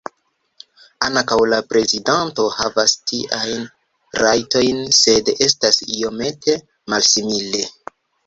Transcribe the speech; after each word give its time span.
Ankaŭ 1.07 1.35
la 1.49 1.57
prezidanto 1.73 2.45
havas 2.55 2.95
tiajn 3.11 3.67
rajtojn 4.23 4.81
sed 5.01 5.31
estas 5.49 5.79
iomete 5.99 6.57
malsimile. 6.95 7.63